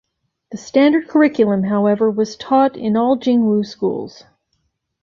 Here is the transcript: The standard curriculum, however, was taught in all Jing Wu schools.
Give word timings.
The 0.49 0.57
standard 0.57 1.07
curriculum, 1.09 1.61
however, 1.65 2.09
was 2.09 2.35
taught 2.35 2.75
in 2.75 2.97
all 2.97 3.17
Jing 3.17 3.45
Wu 3.45 3.63
schools. 3.63 4.23